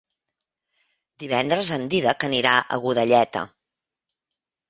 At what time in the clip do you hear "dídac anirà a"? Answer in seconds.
1.91-2.79